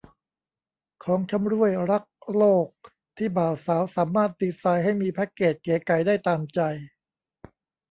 [1.03, 2.67] ของชำร่วยรักษ์โลก
[3.17, 6.59] ที่บ่าวสาวสามารถดีไซน์ให้มีแพ็กเกจเก๋ไก๋ได้ตามใจ